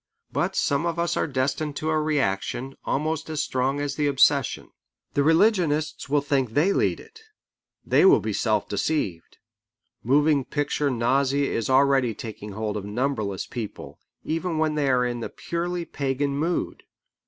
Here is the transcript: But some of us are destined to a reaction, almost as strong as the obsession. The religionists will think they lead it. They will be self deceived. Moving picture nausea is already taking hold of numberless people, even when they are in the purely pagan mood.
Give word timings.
But 0.31 0.55
some 0.55 0.87
of 0.87 0.97
us 0.97 1.15
are 1.15 1.27
destined 1.27 1.75
to 1.75 1.91
a 1.91 2.01
reaction, 2.01 2.75
almost 2.85 3.29
as 3.29 3.43
strong 3.43 3.79
as 3.79 3.93
the 3.97 4.07
obsession. 4.07 4.71
The 5.13 5.21
religionists 5.21 6.09
will 6.09 6.21
think 6.21 6.55
they 6.55 6.73
lead 6.73 6.99
it. 6.99 7.21
They 7.85 8.03
will 8.05 8.19
be 8.19 8.33
self 8.33 8.67
deceived. 8.67 9.37
Moving 10.03 10.43
picture 10.43 10.89
nausea 10.89 11.51
is 11.55 11.69
already 11.69 12.15
taking 12.15 12.53
hold 12.53 12.77
of 12.77 12.83
numberless 12.83 13.45
people, 13.45 13.99
even 14.23 14.57
when 14.57 14.73
they 14.73 14.89
are 14.89 15.05
in 15.05 15.19
the 15.19 15.29
purely 15.29 15.85
pagan 15.85 16.35
mood. 16.35 16.81